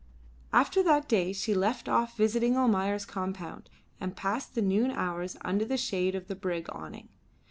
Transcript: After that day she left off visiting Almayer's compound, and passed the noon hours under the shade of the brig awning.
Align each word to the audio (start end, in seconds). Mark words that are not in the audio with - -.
After 0.51 0.81
that 0.81 1.07
day 1.07 1.31
she 1.31 1.53
left 1.53 1.87
off 1.87 2.17
visiting 2.17 2.57
Almayer's 2.57 3.05
compound, 3.05 3.69
and 3.99 4.15
passed 4.15 4.55
the 4.55 4.61
noon 4.63 4.89
hours 4.89 5.37
under 5.41 5.63
the 5.63 5.77
shade 5.77 6.15
of 6.15 6.27
the 6.27 6.33
brig 6.35 6.65
awning. 6.71 7.09